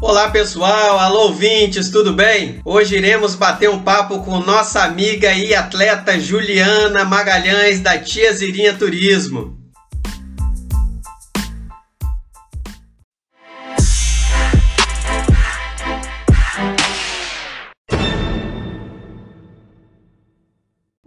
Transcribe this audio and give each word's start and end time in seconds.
Olá 0.00 0.30
pessoal, 0.30 0.98
alô 0.98 1.24
ouvintes, 1.24 1.90
tudo 1.90 2.14
bem? 2.14 2.62
Hoje 2.64 2.96
iremos 2.96 3.34
bater 3.34 3.68
um 3.68 3.84
papo 3.84 4.24
com 4.24 4.40
nossa 4.40 4.82
amiga 4.82 5.30
e 5.34 5.54
atleta 5.54 6.18
Juliana 6.18 7.04
Magalhães 7.04 7.80
da 7.80 7.98
Tia 7.98 8.32
Zirinha 8.32 8.78
Turismo. 8.78 9.59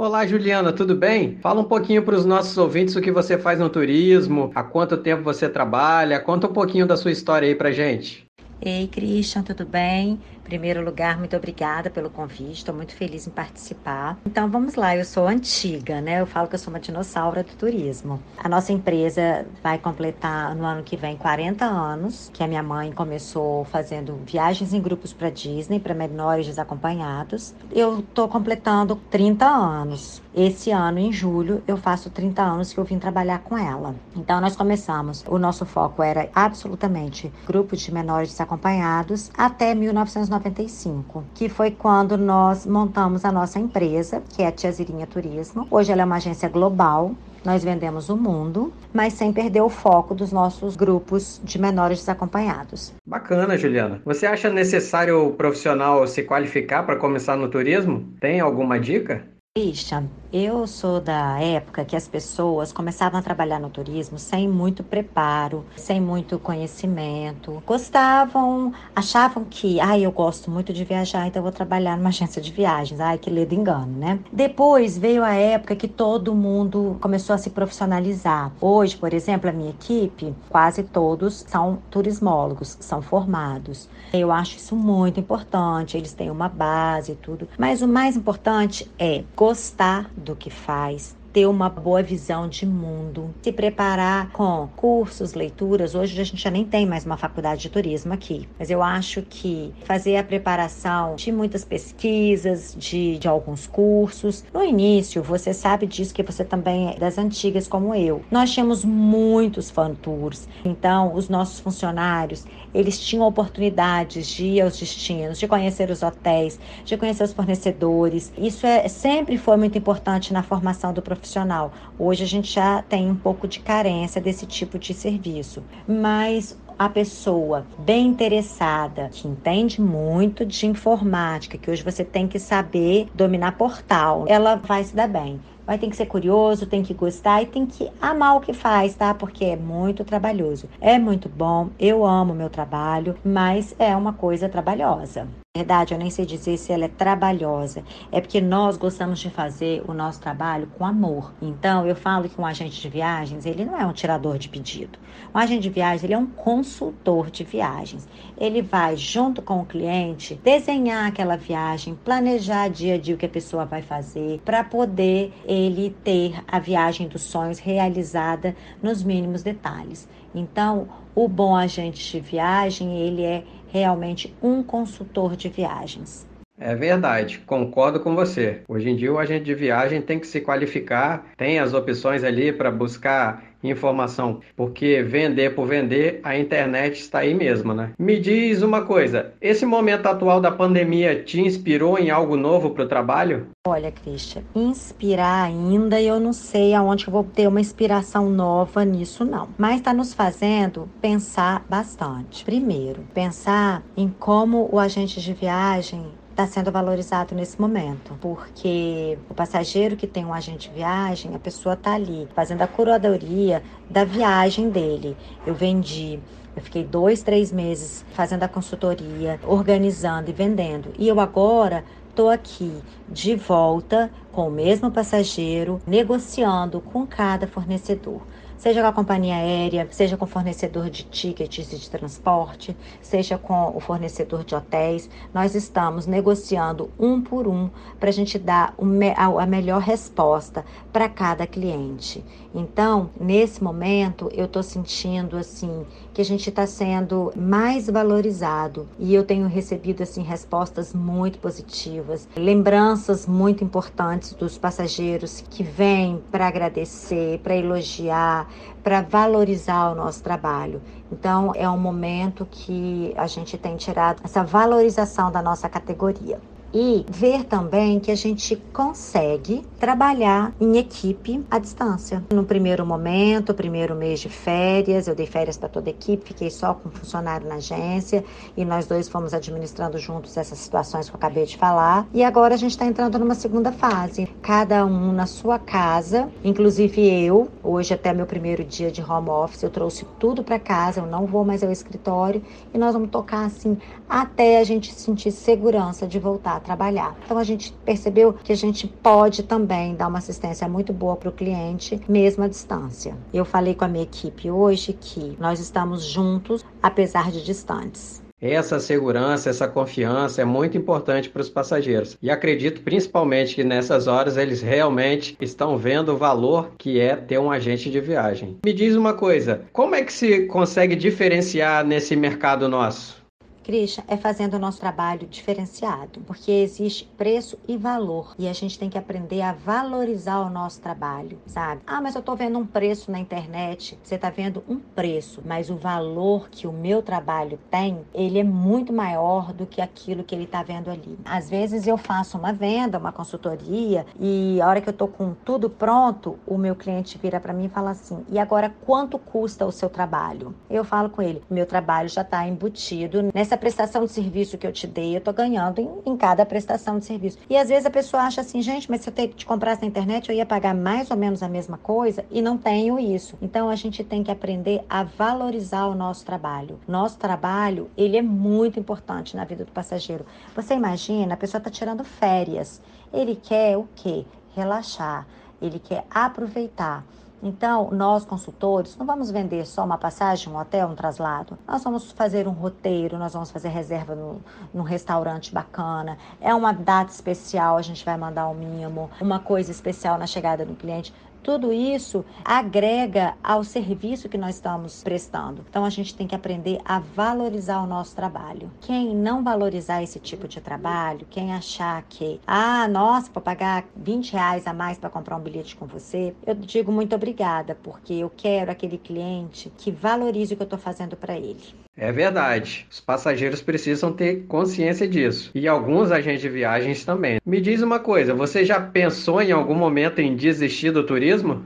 Olá, 0.03 0.27
Juliana, 0.27 0.73
tudo 0.73 0.98
bem? 0.98 1.38
Fala 1.38 1.62
um 1.62 1.63
pouquinho 1.63 2.03
para 2.03 2.13
os 2.13 2.25
nossos 2.25 2.57
ouvintes 2.57 2.94
o 2.94 2.99
que 2.99 3.09
você 3.09 3.38
faz 3.38 3.57
no 3.57 3.70
turismo, 3.70 4.52
há 4.53 4.61
quanto 4.61 4.98
tempo 4.98 5.23
você 5.23 5.48
trabalha, 5.48 6.20
conta 6.20 6.45
um 6.45 6.52
pouquinho 6.52 6.85
da 6.85 6.98
sua 6.98 7.09
história 7.09 7.48
aí 7.48 7.55
pra 7.55 7.71
gente. 7.71 8.27
Ei, 8.61 8.85
Christian, 8.89 9.44
tudo 9.44 9.66
bem? 9.66 10.20
Primeiro 10.43 10.83
lugar, 10.83 11.17
muito 11.17 11.35
obrigada 11.35 11.89
pelo 11.89 12.09
convite, 12.09 12.59
estou 12.59 12.75
muito 12.75 12.93
feliz 12.95 13.25
em 13.27 13.31
participar. 13.31 14.17
Então 14.25 14.49
vamos 14.49 14.75
lá, 14.75 14.95
eu 14.95 15.05
sou 15.05 15.27
antiga, 15.27 16.02
né? 16.02 16.21
Eu 16.21 16.25
falo 16.25 16.47
que 16.47 16.55
eu 16.55 16.59
sou 16.59 16.73
uma 16.73 16.79
dinossauro 16.79 17.43
do 17.43 17.53
turismo. 17.55 18.21
A 18.38 18.49
nossa 18.49 18.71
empresa 18.71 19.45
vai 19.61 19.77
completar 19.77 20.55
no 20.55 20.66
ano 20.66 20.83
que 20.83 20.97
vem 20.97 21.16
40 21.16 21.66
anos, 21.66 22.30
que 22.33 22.44
a 22.44 22.47
minha 22.47 22.61
mãe 22.61 22.91
começou 22.91 23.64
fazendo 23.66 24.19
viagens 24.25 24.73
em 24.73 24.81
grupos 24.81 25.14
para 25.14 25.30
Disney, 25.30 25.80
para 25.80 25.94
menores 25.94 26.45
desacompanhados. 26.45 27.53
Eu 27.71 27.99
estou 27.99 28.27
completando 28.27 28.95
30 29.09 29.45
anos. 29.45 30.21
Esse 30.36 30.71
ano, 30.71 30.97
em 30.97 31.11
julho, 31.11 31.61
eu 31.67 31.77
faço 31.77 32.09
30 32.09 32.41
anos 32.41 32.73
que 32.73 32.80
eu 32.80 32.83
vim 32.83 32.97
trabalhar 32.97 33.39
com 33.39 33.55
ela. 33.55 33.95
Então, 34.16 34.41
nós 34.41 34.55
começamos. 34.55 35.23
O 35.27 35.38
nosso 35.38 35.64
foco 35.64 36.02
era 36.02 36.27
absolutamente 36.33 37.31
grupos 37.45 37.81
de 37.81 37.94
menores 37.94 38.30
desacompanhados 38.30 39.31
até 39.38 39.75
1990. 39.75 40.33
1995, 40.39 41.23
que 41.34 41.50
foi 41.50 41.72
quando 41.72 42.17
nós 42.17 42.66
montamos 42.66 43.26
a 43.26 43.31
nossa 43.31 43.59
empresa, 43.59 44.22
que 44.30 44.42
é 44.42 44.48
a 44.48 44.52
Tiazirinha 44.52 45.06
Turismo. 45.06 45.67
Hoje 45.70 45.92
ela 45.92 46.02
é 46.02 46.06
uma 46.06 46.16
agência 46.16 46.50
global, 46.50 47.12
nós 47.44 47.64
vendemos 47.64 48.09
o 48.09 48.16
mundo, 48.16 48.73
mas 48.94 49.14
sem 49.14 49.34
perder 49.34 49.61
o 49.61 49.70
foco 49.70 50.16
dos 50.16 50.31
nossos 50.31 50.76
grupos 50.76 51.42
de 51.44 51.59
menores 51.59 52.00
desacompanhados. 52.00 52.94
Bacana, 53.06 53.58
Juliana. 53.58 54.02
Você 54.06 54.26
acha 54.26 54.50
necessário 54.50 55.28
o 55.28 55.34
profissional 55.34 56.08
se 56.08 56.23
qualificar 56.23 56.84
para 56.84 56.95
começar 56.95 57.36
no 57.36 57.50
turismo? 57.50 58.08
Tem 58.20 58.39
alguma 58.39 58.80
dica? 58.80 59.26
Christian, 59.56 60.06
eu 60.34 60.66
sou 60.66 61.00
da 61.00 61.39
época 61.39 61.86
que 61.86 61.95
as 61.95 62.08
pessoas 62.08 62.73
começavam 62.73 63.20
a 63.20 63.22
trabalhar 63.22 63.59
no 63.59 63.70
turismo 63.70 64.17
sem 64.17 64.50
muito 64.50 64.84
preparo, 64.84 65.64
sem 65.78 66.02
muito 66.02 66.39
conhecimento. 66.39 67.62
Gostavam, 67.67 68.73
achavam 68.95 69.45
que, 69.45 69.80
ai, 69.80 70.04
eu 70.04 70.11
gosto 70.11 70.50
muito 70.50 70.73
de 70.73 70.84
viajar, 70.84 71.28
então 71.28 71.44
vou 71.44 71.52
trabalhar 71.52 71.95
numa 71.95 72.09
agência 72.09 72.42
de 72.42 72.52
viagens. 72.52 73.00
Ai, 73.00 73.20
que 73.20 73.30
ledo 73.30 73.54
engano, 73.54 73.95
né? 73.95 74.20
Depois 74.31 74.98
veio 74.98 75.23
a 75.23 75.36
época 75.36 75.76
que 75.76 75.88
todo 75.88 76.34
mundo 76.34 76.98
começou 77.00 77.36
a 77.36 77.38
se 77.38 77.52
profissionalizar. 77.52 78.52
Hoje, 78.59 78.98
por 78.98 79.14
exemplo, 79.14 79.52
a 79.52 79.54
minha 79.54 79.70
equipe, 79.70 80.34
quase 80.50 80.81
todos 80.81 81.45
são 81.48 81.78
turismólogos, 81.92 82.76
são 82.80 83.04
formados. 83.04 83.88
Eu 84.11 84.32
acho 84.32 84.58
isso 84.58 84.76
muito 84.76 85.20
importante, 85.20 85.95
eles 85.95 86.14
têm 86.14 86.32
uma 86.32 86.49
base 86.49 87.11
e 87.11 87.16
tudo. 87.16 87.48
Mas 87.55 87.83
o 87.83 87.88
mais 87.88 88.17
importante 88.17 88.89
é 88.98 89.23
gostar 89.36 90.10
do 90.23 90.36
que 90.36 90.50
faz, 90.50 91.16
ter 91.34 91.48
uma 91.48 91.67
boa 91.67 92.04
visão 92.04 92.48
de 92.48 92.64
mundo, 92.64 93.34
se 93.42 93.52
preparar 93.52 94.30
com 94.32 94.70
cursos, 94.76 95.34
leituras. 95.34 95.95
Hoje 95.95 96.22
a 96.22 96.23
gente 96.23 96.42
já 96.42 96.52
nem 96.52 96.64
tem 96.64 96.86
mais 96.86 97.06
uma 97.06 97.17
faculdade 97.17 97.61
de 97.61 97.70
turismo 97.70 98.14
aqui, 98.14 98.48
mas 98.60 98.70
eu 98.70 98.84
acho 98.84 99.23
que 99.23 99.73
fazer 99.84 100.16
a 100.17 100.23
preparação 100.23 101.16
de 101.16 101.32
muitas 101.32 101.66
pesquisas, 101.66 102.76
de, 102.78 103.17
de 103.17 103.28
alguns 103.28 103.66
cursos. 103.66 104.45
No 104.54 104.64
início, 104.64 105.23
você 105.23 105.54
sabe 105.54 105.88
disso 105.88 106.14
que 106.14 106.22
você 106.22 106.45
também 106.45 106.92
é 106.92 107.00
das 107.00 107.17
antigas 107.17 107.67
como 107.67 107.95
eu. 107.95 108.22
Nós 108.30 108.52
tínhamos 108.52 108.86
muitos 108.86 109.72
fan 109.72 109.95
tours, 109.95 110.48
então 110.64 111.16
os 111.16 111.30
nossos 111.30 111.60
funcionários 111.60 112.45
eles 112.73 113.00
tinham 113.00 113.26
oportunidades 113.26 114.28
de 114.28 114.45
ir 114.45 114.61
aos 114.61 114.78
destinos, 114.78 115.39
de 115.39 115.48
conhecer 115.48 115.89
os 115.89 116.02
hotéis, 116.02 116.60
de 116.84 116.98
conhecer 116.98 117.23
os 117.23 117.34
fornecedores. 117.34 118.32
Isso 118.38 118.66
é, 118.66 118.88
sempre 118.88 119.38
foi 119.38 119.58
muito 119.58 119.78
importante 119.78 120.34
na 120.34 120.44
formação 120.44 120.94
do 120.94 121.02
profissional. 121.02 121.72
Hoje 121.98 122.23
a 122.23 122.28
gente 122.28 122.54
já 122.54 122.82
tem 122.82 123.10
um 123.10 123.16
pouco 123.16 123.48
de 123.48 123.60
carência 123.60 124.20
desse 124.20 124.45
tipo 124.45 124.80
de 124.80 124.94
serviço, 124.94 125.64
mas 125.88 126.58
a 126.78 126.89
pessoa 126.89 127.66
bem 127.78 128.07
interessada, 128.07 129.10
que 129.12 129.28
entende 129.28 129.80
muito 129.80 130.45
de 130.45 130.66
informática, 130.66 131.57
que 131.57 131.69
hoje 131.69 131.84
você 131.84 132.04
tem 132.04 132.28
que 132.28 132.40
saber 132.40 133.07
dominar 133.13 133.57
portal, 133.57 134.25
ela 134.28 134.56
vai 134.56 134.84
se 134.84 134.95
dar 134.95 135.07
bem. 135.07 135.40
Vai 135.65 135.77
ter 135.77 135.89
que 135.89 135.95
ser 135.95 136.06
curioso, 136.06 136.65
tem 136.68 136.83
que 136.83 136.94
gostar 136.94 137.41
e 137.41 137.45
tem 137.45 137.65
que 137.65 137.89
amar 138.01 138.38
o 138.38 138.41
que 138.41 138.53
faz, 138.53 138.95
tá? 138.95 139.13
Porque 139.13 139.45
é 139.45 139.56
muito 139.56 140.03
trabalhoso. 140.03 140.68
É 140.81 141.00
muito 141.00 141.29
bom, 141.29 141.69
eu 141.79 142.06
amo 142.06 142.33
meu 142.33 142.50
trabalho, 142.50 143.15
mas 143.24 143.75
é 143.79 143.95
uma 143.95 144.13
coisa 144.13 144.50
trabalhosa 144.50 145.27
verdade, 145.56 145.94
eu 145.94 146.00
nem 146.00 146.09
sei 146.09 146.25
dizer 146.25 146.57
se 146.57 146.71
ela 146.71 146.86
é 146.86 146.88
trabalhosa. 146.88 147.83
É 148.12 148.19
porque 148.19 148.41
nós 148.41 148.75
gostamos 148.75 149.19
de 149.19 149.30
fazer 149.30 149.83
o 149.88 149.94
nosso 149.94 150.19
trabalho 150.19 150.65
com 150.80 150.83
amor. 150.83 151.31
Então, 151.39 151.86
eu 151.86 151.95
falo 151.95 152.27
que 152.27 152.41
um 152.41 152.45
agente 152.45 152.81
de 152.81 152.89
viagens, 152.89 153.45
ele 153.45 153.63
não 153.63 153.80
é 153.80 153.86
um 153.86 153.94
tirador 153.94 154.39
de 154.39 154.50
pedido. 154.50 154.97
Um 155.31 155.38
agente 155.38 155.62
de 155.62 155.69
viagens, 155.69 156.03
ele 156.03 156.15
é 156.15 156.18
um 156.18 156.25
consultor 156.25 157.30
de 157.30 157.44
viagens. 157.44 158.09
Ele 158.36 158.63
vai, 158.63 158.97
junto 158.97 159.44
com 159.44 159.62
o 159.62 159.65
cliente, 159.65 160.33
desenhar 160.44 161.06
aquela 161.06 161.38
viagem, 161.38 161.94
planejar 162.03 162.68
dia 162.68 162.95
a 162.95 162.97
dia 162.97 163.13
o 163.13 163.18
que 163.19 163.27
a 163.27 163.30
pessoa 163.30 163.63
vai 163.63 163.83
fazer, 163.83 164.42
para 164.44 164.63
poder 164.63 165.31
ele 165.45 165.95
ter 166.03 166.33
a 166.47 166.57
viagem 166.57 167.07
dos 167.07 167.21
sonhos 167.21 167.59
realizada 167.59 168.56
nos 168.81 169.03
mínimos 169.03 169.44
detalhes. 169.44 170.09
Então, 170.33 170.88
o 171.13 171.27
bom 171.27 171.56
agente 171.56 172.12
de 172.12 172.19
viagem, 172.19 172.97
ele 172.97 173.21
é 173.21 173.44
realmente 173.74 174.36
um 174.42 174.62
consultor 174.62 175.36
de 175.36 175.50
viagens. 175.50 176.28
É 176.60 176.75
verdade, 176.75 177.39
concordo 177.39 178.00
com 178.00 178.16
você. 178.16 178.62
Hoje 178.69 178.88
em 178.88 178.95
dia 178.95 179.12
o 179.12 179.18
agente 179.18 179.45
de 179.45 179.56
viagem 179.56 180.00
tem 180.00 180.19
que 180.19 180.28
se 180.28 180.39
qualificar, 180.39 181.25
tem 181.36 181.57
as 181.57 181.74
opções 181.74 182.24
ali 182.24 182.54
para 182.54 182.69
buscar 182.69 183.44
informação, 183.71 184.39
porque 184.56 185.01
vender 185.01 185.56
por 185.56 185.68
vender, 185.68 186.19
a 186.24 186.38
internet 186.38 187.00
está 187.00 187.19
aí 187.19 187.33
mesmo, 187.33 187.74
né? 187.74 187.91
Me 187.97 188.19
diz 188.19 188.62
uma 188.62 188.83
coisa, 188.83 189.33
esse 189.41 189.65
momento 189.65 190.07
atual 190.07 190.41
da 190.41 190.51
pandemia 190.51 191.24
te 191.24 191.39
inspirou 191.39 191.97
em 191.97 192.09
algo 192.09 192.35
novo 192.35 192.71
para 192.71 192.83
o 192.83 192.88
trabalho? 192.88 193.47
Olha, 193.65 193.91
Cristian, 193.91 194.44
inspirar 194.56 195.44
ainda 195.44 196.01
eu 196.01 196.19
não 196.19 196.33
sei 196.33 196.74
aonde 196.74 197.07
eu 197.07 197.13
vou 197.13 197.24
ter 197.24 197.47
uma 197.47 197.62
inspiração 197.62 198.29
nova 198.29 198.83
nisso 198.83 199.24
não, 199.24 199.50
mas 199.57 199.77
está 199.77 199.94
nos 199.94 200.13
fazendo 200.13 200.89
pensar 201.01 201.65
bastante. 201.69 202.44
Primeiro, 202.44 203.03
pensar 203.13 203.83
em 203.95 204.09
como 204.09 204.69
o 204.71 204.80
agente 204.80 205.21
de 205.21 205.33
viagem 205.33 206.06
está 206.33 206.48
sendo 206.48 206.71
valorizado 206.71 207.36
nesse 207.36 207.62
momento, 207.62 208.18
porque 208.19 209.18
o 209.30 209.36
passageiro 209.36 209.95
que 209.95 210.07
tem 210.07 210.25
um 210.25 210.33
agente 210.33 210.68
de 210.68 210.75
viagem, 210.75 211.36
a 211.36 211.39
pessoa 211.39 211.74
está 211.74 211.94
ali 211.94 212.28
fazendo 212.34 212.63
a 212.63 212.68
curadoria 212.68 213.62
da 213.88 214.04
viagem 214.04 214.69
dele. 214.69 215.16
Eu 215.46 215.54
vendi 215.54 216.19
eu 216.56 216.62
fiquei 216.62 216.84
dois, 216.84 217.24
três 217.24 217.52
meses 217.52 218.06
fazendo 218.13 218.44
a 218.44 218.48
consultoria, 218.48 219.40
organizando 219.44 220.30
e 220.30 220.34
vendendo. 220.34 220.94
E 221.00 221.07
eu 221.07 221.19
agora 221.19 221.84
estou 222.10 222.30
aqui 222.30 222.72
de 223.10 223.36
volta 223.36 224.12
com 224.31 224.48
o 224.48 224.52
mesmo 224.52 224.92
passageiro, 224.92 225.81
negociando 225.86 226.80
com 226.80 227.07
cada 227.07 227.48
fornecedor 227.48 228.22
seja 228.58 228.82
com 228.82 228.88
a 228.88 228.94
companhia 228.94 229.36
aérea, 229.36 229.88
seja 229.92 230.18
com 230.18 230.26
o 230.26 230.28
fornecedor 230.28 230.90
de 230.90 231.04
tickets 231.04 231.72
e 231.74 231.78
de 231.78 231.90
transporte, 231.90 232.76
seja 233.02 233.38
com 233.38 233.76
o 233.76 233.80
fornecedor 233.80 234.44
de 234.44 234.56
hotéis. 234.56 235.10
Nós 235.34 235.56
estamos 235.56 236.08
negociando 236.08 236.90
um 237.00 237.22
por 237.22 237.48
um 237.48 237.70
para 238.00 238.10
a 238.10 238.14
gente 238.14 238.38
dar 238.40 238.74
a 239.18 239.46
melhor 239.46 239.82
resposta 239.82 240.66
para 240.92 241.10
cada 241.10 241.46
cliente. 241.48 242.24
Então, 242.54 243.10
nesse 243.20 243.64
momento, 243.64 244.30
eu 244.32 244.46
estou 244.46 244.62
sentindo 244.62 245.38
assim 245.38 245.86
que 246.14 246.22
a 246.22 246.26
gente 246.26 246.50
está 246.50 246.68
sendo 246.68 247.34
mais 247.36 247.90
valorizado 247.90 248.88
e 249.00 249.14
eu 249.14 249.24
tenho 249.24 249.48
recebido 249.48 250.04
assim 250.04 250.22
respostas 250.22 250.94
muito 250.94 251.40
positivas, 251.40 252.28
lembranças 252.36 253.26
muito 253.26 253.64
importantes 253.64 254.34
dos 254.34 254.58
passageiros 254.58 255.44
que 255.50 255.64
vêm 255.64 256.22
para 256.32 256.48
agradecer, 256.48 257.40
para 257.40 257.56
elogiar, 257.56 258.43
para 258.84 259.01
valorizar 259.01 259.92
o 259.92 259.95
nosso 259.95 260.22
trabalho. 260.24 260.81
Então, 261.12 261.51
é 261.56 261.69
um 261.69 261.78
momento 261.78 262.48
que 262.50 263.13
a 263.18 263.28
gente 263.28 263.57
tem 263.57 263.75
tirado 263.75 264.22
essa 264.24 264.44
valorização 264.44 265.31
da 265.31 265.42
nossa 265.42 265.69
categoria 265.69 266.40
e 266.74 267.06
ver 267.08 267.44
também 267.44 268.00
que 268.00 268.10
a 268.10 268.16
gente 268.16 268.56
consegue 268.74 269.64
trabalhar 269.80 270.54
em 270.60 270.78
equipe 270.78 271.44
à 271.52 271.60
distância. 271.60 272.24
No 272.34 272.44
primeiro 272.44 272.86
momento, 272.86 273.54
primeiro 273.54 273.96
mês 273.96 274.20
de 274.20 274.30
férias, 274.30 275.08
eu 275.08 275.14
dei 275.14 275.28
férias 275.28 275.56
para 275.56 275.70
toda 275.70 275.90
a 275.90 275.92
equipe, 275.92 276.25
fiquei 276.25 276.50
só 276.50 276.74
com 276.74 276.90
um 276.90 276.92
funcionário 276.92 277.48
na 277.48 277.56
agência 277.56 278.24
e 278.58 278.66
nós 278.66 278.88
dois 278.88 279.08
fomos 279.08 279.34
administrando 279.34 279.98
juntos 280.00 280.36
essas 280.36 280.58
situações 280.58 281.10
que 281.10 281.16
eu 281.16 281.18
acabei 281.18 281.46
de 281.46 281.58
falar. 281.58 282.08
E 282.14 282.24
agora 282.24 282.56
a 282.56 282.58
gente 282.58 282.72
está 282.72 282.86
entrando 282.86 283.19
numa 283.19 283.36
segunda 283.36 283.72
fase, 283.72 284.28
cada 284.42 284.86
um 284.86 285.12
na 285.12 285.28
sua 285.28 285.60
casa, 285.60 286.30
inclusive 286.44 287.02
eu. 287.08 287.50
Hoje 287.64 287.94
até 287.94 288.14
meu 288.14 288.26
primeiro 288.26 288.64
dia 288.64 288.92
de 288.92 289.02
home 289.02 289.30
office, 289.30 289.62
eu 289.62 289.69
trouxe 289.69 290.06
tudo 290.18 290.44
para 290.44 290.58
casa, 290.58 291.02
eu 291.02 291.06
não 291.06 291.26
vou 291.26 291.46
mais 291.46 291.64
ao 291.64 291.72
escritório 291.72 292.42
e 292.74 292.78
nós 292.78 292.94
vamos 292.94 293.10
tocar 293.12 293.46
assim 293.46 293.78
até 294.10 294.60
a 294.60 294.64
gente 294.64 294.94
sentir 294.94 295.31
segurança 295.31 296.08
de 296.08 296.19
voltar 296.19 296.62
trabalhar. 296.63 297.15
Então 297.25 297.38
a 297.38 297.44
gente 297.44 297.74
percebeu 297.86 298.33
que 298.33 298.51
a 298.51 298.57
gente 298.57 298.88
pode 298.88 299.44
também 299.44 299.95
dar 299.95 300.07
uma 300.07 300.18
assistência 300.18 300.68
muito 300.68 300.92
boa 300.92 301.15
para 301.15 301.30
o 301.30 301.31
cliente, 301.31 302.00
mesmo 302.07 302.44
à 302.44 302.48
distância. 302.48 303.15
Eu 303.33 303.45
falei 303.45 303.75
com 303.75 303.86
a 303.86 303.88
minha 303.88 304.04
equipe 304.04 304.50
hoje 304.50 304.94
que 304.94 305.38
nós 305.39 305.60
estamos 305.60 306.04
juntos, 306.04 306.65
apesar 306.81 307.31
de 307.31 307.44
distantes. 307.44 308.24
Essa 308.45 308.77
segurança, 308.77 309.50
essa 309.50 309.69
confiança 309.69 310.42
é 310.42 310.45
muito 310.45 310.77
importante 310.77 311.30
para 311.30 311.42
os 311.42 311.50
passageiros. 311.50 312.18
E 312.21 312.30
acredito 312.30 312.81
principalmente 312.81 313.56
que 313.56 313.63
nessas 313.63 314.06
horas 314.06 314.36
eles 314.36 314.62
realmente 314.62 315.38
estão 315.39 315.77
vendo 315.77 316.12
o 316.12 316.18
valor 316.18 316.71
que 316.77 317.00
é 317.00 317.16
ter 317.16 317.38
um 317.38 317.50
agente 317.50 317.89
de 317.89 318.01
viagem. 318.01 318.57
Me 318.66 318.74
diz 318.74 318.98
uma 318.98 319.13
coisa, 319.13 319.62
como 319.71 319.95
é 319.95 320.04
que 320.04 320.12
se 320.12 320.45
consegue 320.48 320.94
diferenciar 320.94 321.86
nesse 321.86 322.18
mercado 322.18 322.68
nosso? 322.68 323.23
Christian, 323.63 324.04
é 324.07 324.18
fazendo 324.18 324.56
o 324.56 324.60
nosso 324.60 324.80
trabalho 324.80 325.27
diferenciado, 325.27 326.19
porque 326.21 326.51
existe 326.51 327.06
preço 327.18 327.57
e 327.68 327.77
valor 327.77 328.36
e 328.38 328.48
a 328.48 328.54
gente 328.54 328.77
tem 328.77 328.89
que 328.89 328.98
aprender 328.98 329.42
a 329.42 329.54
valorizar 329.54 330.39
o 330.39 330.50
nosso 330.50 330.81
trabalho, 330.81 331.39
sabe? 331.48 331.81
Ah, 331.88 332.01
mas 332.01 332.15
eu 332.15 332.21
tô 332.21 332.36
vendo 332.36 332.60
um 332.60 332.65
preço 332.65 333.12
na 333.12 333.19
internet. 333.19 333.98
Você 334.04 334.18
tá 334.18 334.30
vendo 334.30 334.63
um 334.68 334.77
preço, 334.77 335.42
mas 335.45 335.69
o 335.69 335.75
valor 335.75 336.50
que 336.50 336.68
o 336.68 336.74
meu 336.74 337.01
trabalho 337.01 337.57
tem, 337.71 338.00
ele 338.13 338.39
é 338.39 338.44
muito 338.44 338.92
maior 338.92 339.54
do 339.54 339.66
que 339.66 339.81
aquilo 339.81 340.24
que 340.24 340.36
ele 340.36 340.45
tá 340.45 340.62
vendo 340.62 340.89
ali. 340.89 341.18
Às 341.25 341.50
vezes 341.50 341.88
eu 341.88 341.98
faço 341.98 342.38
uma 342.38 342.51
venda, 342.51 342.98
uma 342.98 343.12
consultoria 343.12 344.06
e 344.19 344.59
a 344.62 344.68
hora 344.68 344.81
que 344.81 344.89
eu 344.89 344.94
tô 344.94 345.07
com 345.07 345.33
tudo 345.33 345.69
pronto, 345.69 346.38
o 346.45 346.57
meu 346.57 346.75
cliente 346.75 347.18
vira 347.18 347.39
para 347.39 347.54
mim 347.54 347.66
e 347.66 347.69
fala 347.69 347.92
assim: 347.92 348.25
"E 348.30 348.38
agora 348.38 348.74
quanto 348.86 349.18
custa 349.18 349.66
o 349.66 349.71
seu 349.71 349.89
trabalho?" 349.89 350.54
Eu 350.69 350.83
falo 350.83 351.09
com 351.09 351.21
ele: 351.21 351.42
"Meu 351.50 351.66
trabalho 351.66 352.09
já 352.09 352.24
tá 352.24 352.48
embutido 352.48 353.30
nessa 353.33 353.53
essa 353.54 353.58
prestação 353.58 354.04
de 354.04 354.12
serviço 354.12 354.58
que 354.58 354.66
eu 354.66 354.72
te 354.72 354.88
dei, 354.88 355.16
eu 355.16 355.22
tô 355.22 355.32
ganhando 355.32 355.80
em, 355.80 356.12
em 356.12 356.18
cada 356.18 356.44
prestação 356.44 356.98
de 356.98 357.06
serviço. 357.06 357.38
E 357.48 357.56
às 357.56 357.70
vezes 357.70 357.86
a 357.86 357.92
pessoa 357.92 358.24
acha 358.24 358.42
assim, 358.42 358.64
gente, 358.64 358.90
mas 358.90 359.02
se 359.02 359.10
eu 359.10 359.28
te 359.28 359.46
comprasse 359.46 359.82
na 359.82 359.88
internet, 359.88 360.28
eu 360.28 360.36
ia 360.36 360.46
pagar 360.46 360.74
mais 360.74 361.12
ou 361.12 361.18
menos 361.18 361.44
a 361.44 361.48
mesma 361.48 361.78
coisa 361.78 362.26
e 362.32 362.42
não 362.42 362.58
tenho 362.58 363.00
isso. 363.00 363.38
Então 363.42 363.70
a 363.70 363.76
gente 363.76 364.04
tem 364.04 364.24
que 364.24 364.32
aprender 364.32 364.84
a 364.90 365.04
valorizar 365.04 365.86
o 365.86 365.94
nosso 365.94 366.26
trabalho. 366.26 366.80
Nosso 366.88 367.20
trabalho, 367.20 367.92
ele 367.96 368.18
é 368.18 368.24
muito 368.24 368.80
importante 368.80 369.36
na 369.36 369.46
vida 369.46 369.64
do 369.64 369.72
passageiro. 369.72 370.26
Você 370.56 370.74
imagina, 370.74 371.36
a 371.36 371.38
pessoa 371.38 371.60
está 371.60 371.70
tirando 371.70 372.04
férias. 372.04 372.82
Ele 373.14 373.36
quer 373.36 373.78
o 373.78 373.88
quê? 373.96 374.26
Relaxar. 374.56 375.28
Ele 375.62 375.78
quer 375.78 376.06
aproveitar. 376.10 377.06
Então, 377.45 377.90
nós 377.92 378.24
consultores 378.24 378.95
não 378.95 379.06
vamos 379.06 379.30
vender 379.30 379.66
só 379.66 379.84
uma 379.84 379.98
passagem, 379.98 380.51
um 380.51 380.57
hotel, 380.57 380.88
um 380.88 380.95
traslado. 380.95 381.60
Nós 381.68 381.84
vamos 381.84 382.10
fazer 382.13 382.48
um 382.48 382.51
roteiro, 382.51 383.18
nós 383.18 383.34
vamos 383.34 383.51
fazer 383.51 383.68
reserva 383.68 384.16
no, 384.16 384.42
num 384.74 384.81
restaurante 384.81 385.54
bacana. 385.54 386.18
É 386.40 386.56
uma 386.56 386.72
data 386.72 387.12
especial, 387.12 387.75
a 387.75 387.81
gente 387.81 388.06
vai 388.06 388.16
mandar 388.16 388.48
um 388.48 388.54
mimo, 388.54 389.12
uma 389.19 389.40
coisa 389.40 389.72
especial 389.72 390.18
na 390.18 390.25
chegada 390.25 390.66
do 390.66 390.74
cliente. 390.74 391.13
Tudo 391.44 391.74
isso 391.74 392.24
agrega 392.45 393.36
ao 393.44 393.66
serviço 393.66 394.30
que 394.30 394.38
nós 394.38 394.56
estamos 394.56 395.04
prestando. 395.04 395.66
Então 395.69 395.84
a 395.84 395.90
gente 395.90 396.16
tem 396.16 396.25
que 396.25 396.34
aprender 396.34 396.80
a 396.86 397.00
valorizar 397.00 397.81
o 397.81 397.88
nosso 397.88 398.16
trabalho. 398.16 398.72
Quem 398.80 399.13
não 399.13 399.44
valorizar 399.44 400.01
esse 400.01 400.19
tipo 400.19 400.48
de 400.48 400.62
trabalho, 400.62 401.28
quem 401.30 401.54
achar 401.54 402.01
que, 402.04 402.40
ah, 402.48 402.88
nossa, 402.88 403.30
vou 403.34 403.44
pagar 403.44 403.84
20 403.95 404.31
reais 404.31 404.66
a 404.66 404.74
mais 404.74 404.98
para 404.98 405.10
comprar 405.10 405.36
um 405.36 405.42
bilhete 405.42 405.75
com 405.75 405.86
você, 405.86 406.34
eu 406.45 406.56
digo 406.56 406.94
muito 406.94 407.13
obrigada, 407.13 407.75
porque 407.75 408.13
eu 408.13 408.30
quero 408.30 408.72
aquele 408.72 408.98
cliente 408.98 409.69
que 409.78 409.92
valorize 409.92 410.54
o 410.54 410.57
que 410.57 410.63
eu 410.63 410.66
estou 410.66 410.80
fazendo 410.80 411.18
para 411.18 411.36
ele. 411.38 411.84
É 411.95 412.12
verdade. 412.12 412.88
Os 412.90 413.00
passageiros 413.00 413.62
precisam 413.62 414.12
ter 414.12 414.45
consciência 414.48 415.07
disso. 415.07 415.51
E 415.54 415.68
alguns 415.68 416.12
agentes 416.12 416.42
de 416.42 416.50
viagens 416.50 417.06
também. 417.06 417.40
Me 417.45 417.62
diz 417.62 417.81
uma 417.81 418.00
coisa, 418.00 418.34
você 418.34 418.66
já 418.66 418.80
pensou 418.80 419.42
em 419.42 419.51
algum 419.51 419.75
momento 419.75 420.19
em 420.19 420.36
desistir 420.36 420.92
do 420.92 421.06
turismo? 421.06 421.63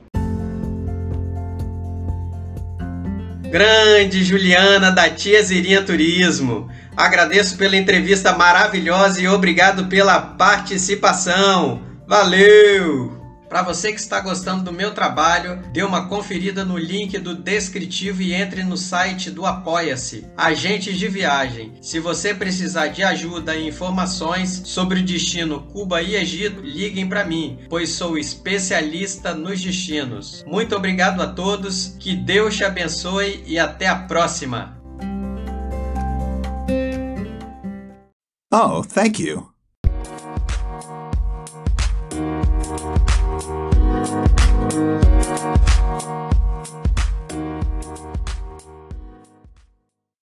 Grande 3.50 4.24
Juliana 4.26 4.92
da 4.92 5.10
Tia 5.10 5.42
Zirinha 5.42 5.82
Turismo. 5.82 6.70
Agradeço 6.96 7.58
pela 7.58 7.78
entrevista 7.78 8.34
maravilhosa 8.34 9.22
e 9.22 9.28
obrigado 9.28 9.86
pela 9.86 10.20
participação. 10.20 11.82
Valeu! 12.06 13.17
Para 13.50 13.62
você 13.62 13.94
que 13.94 14.00
está 14.00 14.20
gostando 14.20 14.64
do 14.64 14.74
meu 14.74 14.94
trabalho, 14.94 15.64
dê 15.72 15.82
uma 15.82 16.08
conferida 16.08 16.66
no 16.66 16.78
link 16.78 17.18
do 17.18 17.34
descritivo 17.34 18.22
e 18.22 18.34
entre 18.34 18.64
no 18.64 18.76
site 18.76 19.32
do 19.32 19.46
Apoia-se, 19.46 20.28
Agentes 20.36 20.98
de 20.98 21.08
Viagem. 21.08 21.74
Se 21.82 22.00
você 22.00 22.34
precisar 22.34 22.88
de 22.88 23.04
ajuda 23.04 23.56
e 23.56 23.68
informações 23.68 24.62
sobre 24.66 25.00
o 25.00 25.06
destino 25.06 25.62
Cuba 25.62 26.02
e 26.02 26.16
Egito, 26.16 26.62
liguem 26.62 27.08
para 27.08 27.24
mim, 27.24 27.60
pois 27.70 27.90
sou 27.90 28.18
especialista 28.18 29.34
nos 29.34 29.62
destinos. 29.62 30.44
Muito 30.46 30.76
obrigado 30.76 31.22
a 31.22 31.28
todos, 31.28 31.96
que 32.00 32.16
Deus 32.16 32.56
te 32.56 32.66
abençoe 32.66 33.44
e 33.48 33.58
até 33.58 33.88
a 33.88 33.96
próxima! 33.96 34.78
Oh, 38.52 38.82
thank 38.82 39.20
you. 39.20 39.57